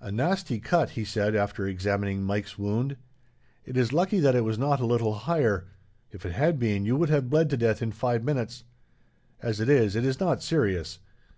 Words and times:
"A 0.00 0.10
nasty 0.10 0.58
cut," 0.58 0.92
he 0.92 1.04
said, 1.04 1.34
after 1.34 1.66
examining 1.66 2.22
Mike's 2.24 2.58
wound. 2.58 2.96
"It 3.66 3.76
is 3.76 3.92
lucky 3.92 4.20
that 4.20 4.34
it 4.34 4.40
was 4.40 4.56
not 4.58 4.80
a 4.80 4.86
little 4.86 5.12
higher. 5.12 5.66
If 6.10 6.24
it 6.24 6.32
had 6.32 6.58
been, 6.58 6.86
you 6.86 6.96
would 6.96 7.10
have 7.10 7.28
bled 7.28 7.50
to 7.50 7.58
death 7.58 7.82
in 7.82 7.92
five 7.92 8.24
minutes. 8.24 8.64
As 9.42 9.60
it 9.60 9.68
is, 9.68 9.94
it 9.94 10.06
is 10.06 10.18
not 10.18 10.42
serious. 10.42 10.98